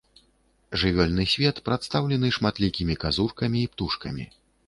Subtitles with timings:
[0.83, 4.29] Жывёльны свет прадстаўлены шматлікімі казуркамі і птушкамі.